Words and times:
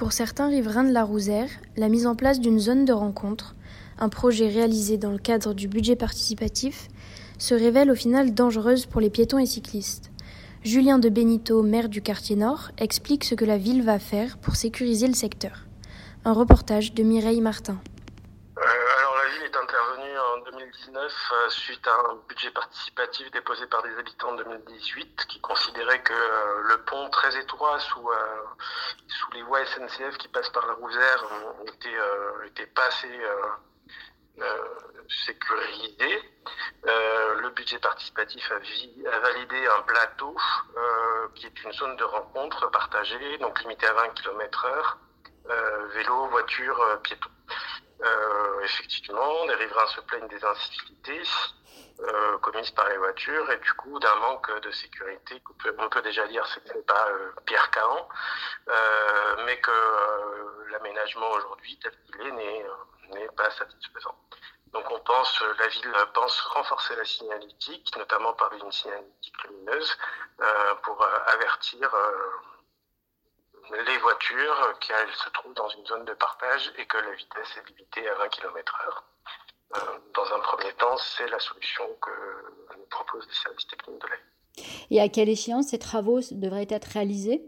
Pour 0.00 0.14
certains 0.14 0.48
riverains 0.48 0.84
de 0.84 0.94
la 0.94 1.04
Rousère, 1.04 1.50
la 1.76 1.90
mise 1.90 2.06
en 2.06 2.14
place 2.14 2.40
d'une 2.40 2.58
zone 2.58 2.86
de 2.86 2.92
rencontre 2.94 3.54
un 3.98 4.08
projet 4.08 4.48
réalisé 4.48 4.96
dans 4.96 5.10
le 5.10 5.18
cadre 5.18 5.52
du 5.52 5.68
budget 5.68 5.94
participatif, 5.94 6.88
se 7.36 7.54
révèle 7.54 7.90
au 7.90 7.94
final 7.94 8.32
dangereuse 8.32 8.86
pour 8.86 9.02
les 9.02 9.10
piétons 9.10 9.38
et 9.38 9.44
cyclistes. 9.44 10.10
Julien 10.64 10.98
de 10.98 11.10
Benito, 11.10 11.62
maire 11.62 11.90
du 11.90 12.00
quartier 12.00 12.34
Nord, 12.34 12.70
explique 12.78 13.24
ce 13.24 13.34
que 13.34 13.44
la 13.44 13.58
ville 13.58 13.82
va 13.82 13.98
faire 13.98 14.38
pour 14.38 14.56
sécuriser 14.56 15.06
le 15.06 15.12
secteur. 15.12 15.66
Un 16.24 16.32
reportage 16.32 16.94
de 16.94 17.02
Mireille 17.02 17.42
Martin. 17.42 17.78
En 20.34 20.38
2019 20.38 21.12
euh, 21.32 21.48
suite 21.50 21.86
à 21.86 22.10
un 22.10 22.14
budget 22.28 22.50
participatif 22.50 23.30
déposé 23.30 23.66
par 23.66 23.82
des 23.82 23.96
habitants 23.98 24.30
en 24.30 24.36
2018 24.36 25.26
qui 25.26 25.40
considérait 25.40 26.02
que 26.02 26.12
euh, 26.12 26.62
le 26.64 26.82
pont 26.84 27.08
très 27.10 27.36
étroit 27.38 27.78
sous, 27.80 28.10
sous 29.08 29.32
les 29.32 29.42
voies 29.42 29.64
SNCF 29.66 30.16
qui 30.18 30.28
passent 30.28 30.50
par 30.50 30.66
la 30.66 30.74
Rousère 30.74 31.24
était, 31.66 31.98
était 32.46 32.66
pas 32.66 32.86
assez 32.86 33.20
euh, 34.40 34.64
sécurisé. 35.26 36.22
Euh, 36.86 37.40
le 37.40 37.50
budget 37.50 37.78
participatif 37.78 38.52
a, 38.52 39.18
validé 39.18 39.66
un 39.66 39.82
plateau 39.82 40.36
euh, 40.76 41.28
qui 41.34 41.46
est 41.46 41.64
une 41.64 41.72
zone 41.72 41.96
de 41.96 42.04
rencontre 42.04 42.70
partagée, 42.70 43.38
donc 43.38 43.60
limitée 43.62 43.88
à 43.88 43.92
20 43.92 44.08
km 44.14 44.64
heure, 44.66 44.98
vélo, 45.94 46.28
voiture, 46.28 47.00
piéton. 47.02 47.28
Effectivement, 48.70 49.44
les 49.46 49.54
riverains 49.54 49.86
se 49.88 50.00
plaignent 50.02 50.28
des 50.28 50.44
incivilités 50.44 51.22
commises 52.40 52.70
par 52.70 52.88
les 52.88 52.96
voitures 52.96 53.50
et 53.50 53.58
du 53.58 53.72
coup 53.74 53.98
d'un 53.98 54.14
manque 54.16 54.50
de 54.60 54.70
sécurité. 54.70 55.42
On 55.78 55.88
peut 55.90 56.00
déjà 56.00 56.26
dire 56.28 56.42
que 56.44 56.48
ce 56.70 56.74
n'est 56.74 56.82
pas 56.82 57.08
Pierre 57.44 57.70
Cahan, 57.70 58.08
mais 59.44 59.60
que 59.60 60.70
l'aménagement 60.70 61.30
aujourd'hui 61.32 61.78
tel 61.82 61.92
qu'il 62.06 62.38
est 62.38 62.64
n'est 63.12 63.28
pas 63.36 63.50
satisfaisant. 63.50 64.16
Donc 64.72 64.88
on 64.90 65.00
pense, 65.00 65.42
la 65.58 65.66
ville 65.66 65.92
pense 66.14 66.40
renforcer 66.42 66.94
la 66.94 67.04
signalétique, 67.04 67.96
notamment 67.96 68.32
par 68.34 68.52
une 68.52 68.70
signalétique 68.70 69.42
lumineuse, 69.44 69.98
euh, 70.40 70.74
pour 70.82 71.02
euh, 71.02 71.18
avertir 71.26 71.90
euh, 74.32 74.36
les 74.36 74.46
voitures 74.46 74.78
qu'elles 74.80 75.14
se 75.14 75.30
trouvent 75.30 75.54
dans 75.54 75.68
une 75.68 75.86
zone 75.86 76.04
de 76.04 76.14
partage 76.14 76.72
et 76.78 76.86
que 76.86 76.96
la 76.96 77.14
vitesse 77.14 77.56
est 77.56 77.68
limitée 77.68 78.08
à 78.08 78.14
20 78.16 78.28
km 78.28 78.78
heure. 78.84 79.04
dans 80.14 80.34
un 80.34 80.40
premier 80.40 80.72
temps, 80.74 80.96
c'est 80.96 81.28
la 81.28 81.38
solution 81.38 81.84
que 82.00 82.10
nous 82.76 82.86
proposent 82.90 83.26
les 83.26 83.34
services 83.34 83.66
techniques 83.66 84.00
de 84.00 84.06
la 84.08 84.16
ville. 84.16 84.66
Et 84.90 85.00
à 85.00 85.08
quelle 85.08 85.28
échéance 85.28 85.68
ces 85.68 85.78
travaux 85.78 86.20
devraient 86.32 86.66
être 86.70 86.86
réalisés? 86.86 87.42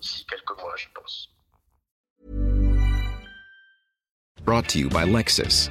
D'ici 0.00 0.24
quelques 0.26 0.58
mois, 0.58 0.74
je 0.76 0.86
pense. 0.94 1.28
Brought 4.44 4.66
to 4.68 4.78
you 4.78 4.88
by 4.88 5.04
Lexus. 5.04 5.70